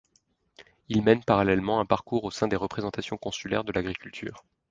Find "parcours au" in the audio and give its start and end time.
1.85-2.31